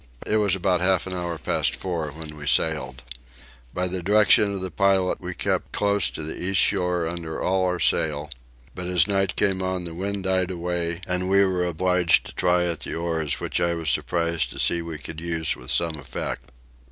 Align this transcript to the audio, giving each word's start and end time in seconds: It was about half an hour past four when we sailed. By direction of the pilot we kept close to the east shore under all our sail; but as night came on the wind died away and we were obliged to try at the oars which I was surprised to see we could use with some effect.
It 0.25 0.37
was 0.37 0.55
about 0.55 0.81
half 0.81 1.05
an 1.05 1.13
hour 1.13 1.37
past 1.37 1.75
four 1.75 2.07
when 2.11 2.35
we 2.35 2.47
sailed. 2.47 3.03
By 3.71 3.87
direction 3.87 4.51
of 4.55 4.61
the 4.61 4.71
pilot 4.71 5.21
we 5.21 5.35
kept 5.35 5.73
close 5.73 6.09
to 6.09 6.23
the 6.23 6.35
east 6.41 6.59
shore 6.59 7.07
under 7.07 7.39
all 7.39 7.65
our 7.65 7.79
sail; 7.79 8.31
but 8.73 8.87
as 8.87 9.05
night 9.07 9.35
came 9.35 9.61
on 9.61 9.83
the 9.83 9.93
wind 9.93 10.23
died 10.23 10.49
away 10.49 11.01
and 11.05 11.29
we 11.29 11.45
were 11.45 11.65
obliged 11.67 12.25
to 12.25 12.33
try 12.33 12.63
at 12.65 12.79
the 12.79 12.95
oars 12.95 13.39
which 13.39 13.61
I 13.61 13.75
was 13.75 13.91
surprised 13.91 14.49
to 14.49 14.57
see 14.57 14.81
we 14.81 14.97
could 14.97 15.21
use 15.21 15.55
with 15.55 15.69
some 15.69 15.95
effect. 15.99 16.49